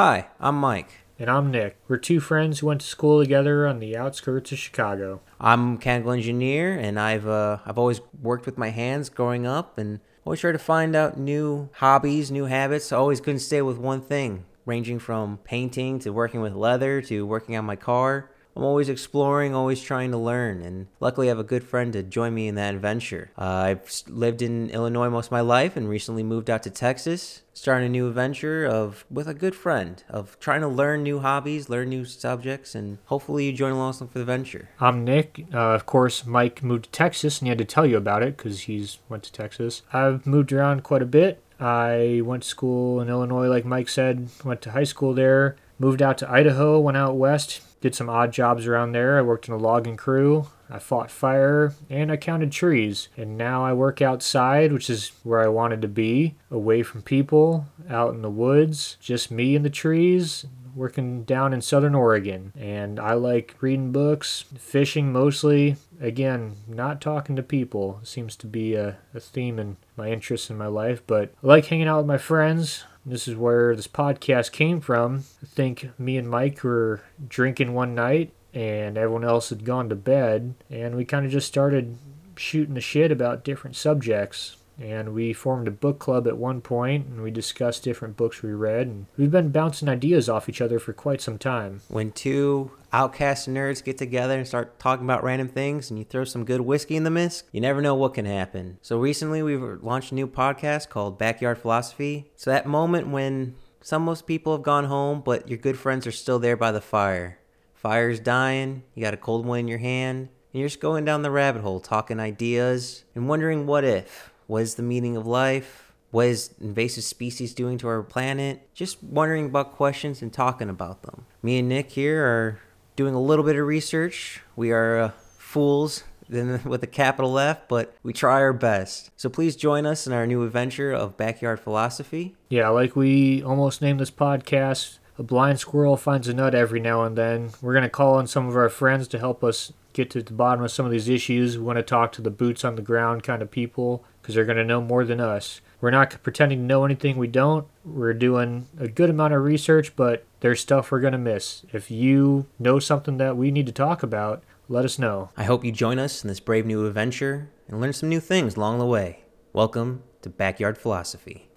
[0.00, 0.90] Hi, I'm Mike.
[1.18, 1.76] And I'm Nick.
[1.88, 5.22] We're two friends who went to school together on the outskirts of Chicago.
[5.40, 9.76] I'm a mechanical engineer, and I've uh, I've always worked with my hands growing up,
[9.76, 12.92] and always try to find out new hobbies, new habits.
[12.92, 17.26] I always couldn't stay with one thing, ranging from painting to working with leather to
[17.26, 18.30] working on my car.
[18.58, 22.02] I'm always exploring, always trying to learn, and luckily I have a good friend to
[22.02, 23.30] join me in that adventure.
[23.38, 27.42] Uh, I've lived in Illinois most of my life and recently moved out to Texas,
[27.54, 31.68] starting a new adventure of with a good friend of trying to learn new hobbies,
[31.68, 34.70] learn new subjects, and hopefully you join along for the venture.
[34.80, 35.46] I'm Nick.
[35.54, 38.36] Uh, of course, Mike moved to Texas, and he had to tell you about it
[38.36, 39.82] because he's went to Texas.
[39.92, 41.40] I've moved around quite a bit.
[41.60, 44.30] I went to school in Illinois, like Mike said.
[44.44, 45.54] Went to high school there.
[45.78, 46.80] Moved out to Idaho.
[46.80, 49.18] Went out west did some odd jobs around there.
[49.18, 50.48] I worked in a logging crew.
[50.70, 53.08] I fought fire and I counted trees.
[53.16, 57.66] And now I work outside, which is where I wanted to be, away from people,
[57.88, 60.44] out in the woods, just me and the trees,
[60.78, 62.52] working down in southern Oregon.
[62.56, 65.76] And I like reading books, fishing mostly.
[66.00, 70.56] Again, not talking to people seems to be a, a theme in my interests in
[70.56, 72.84] my life, but I like hanging out with my friends.
[73.04, 75.24] This is where this podcast came from.
[75.42, 79.94] I think me and Mike were drinking one night and everyone else had gone to
[79.94, 81.98] bed, and we kind of just started
[82.36, 87.06] shooting the shit about different subjects and we formed a book club at one point
[87.06, 90.78] and we discussed different books we read and we've been bouncing ideas off each other
[90.78, 91.80] for quite some time.
[91.88, 96.24] When two outcast nerds get together and start talking about random things and you throw
[96.24, 98.78] some good whiskey in the mix you never know what can happen.
[98.82, 102.30] So recently we've launched a new podcast called backyard philosophy.
[102.36, 106.12] So that moment when some most people have gone home but your good friends are
[106.12, 107.38] still there by the fire.
[107.74, 111.22] Fire's dying you got a cold one in your hand and you're just going down
[111.22, 115.92] the rabbit hole talking ideas and wondering what if what is the meaning of life?
[116.10, 118.68] What is invasive species doing to our planet?
[118.74, 121.26] Just wondering about questions and talking about them.
[121.42, 122.60] Me and Nick here are
[122.96, 124.40] doing a little bit of research.
[124.56, 129.10] We are uh, fools then with a capital F, but we try our best.
[129.16, 132.34] So please join us in our new adventure of backyard philosophy.
[132.48, 137.02] Yeah, like we almost named this podcast a blind squirrel finds a nut every now
[137.02, 137.50] and then.
[137.60, 140.32] We're going to call on some of our friends to help us get to the
[140.32, 141.58] bottom of some of these issues.
[141.58, 144.44] We want to talk to the boots on the ground kind of people because they're
[144.44, 145.62] going to know more than us.
[145.80, 147.66] We're not pretending to know anything we don't.
[147.82, 151.64] We're doing a good amount of research, but there's stuff we're going to miss.
[151.72, 155.30] If you know something that we need to talk about, let us know.
[155.34, 158.54] I hope you join us in this brave new adventure and learn some new things
[158.54, 159.24] along the way.
[159.54, 161.47] Welcome to Backyard Philosophy.